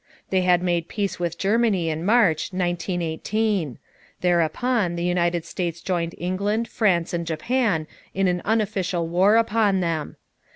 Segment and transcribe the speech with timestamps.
[0.31, 3.77] They had made peace with Germany in March, 1918.
[4.21, 10.15] Thereupon the United States joined England, France, and Japan in an unofficial war upon them.